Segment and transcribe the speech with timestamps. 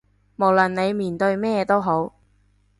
[0.35, 2.15] 無論你面對咩都好